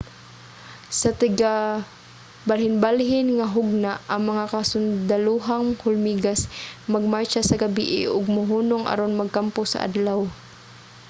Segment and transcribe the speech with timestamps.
[0.99, 6.41] sa tigbalhinbalhin nga hugna ang mga kasundalohang hulmigas
[6.93, 10.19] magmartsa sa gabii ug mohunong aron magkampo sa adlaw